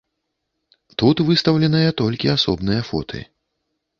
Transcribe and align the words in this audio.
Тут 1.01 1.21
выстаўленыя 1.27 1.91
толькі 2.01 2.33
асобныя 2.37 2.81
фоты. 2.91 3.19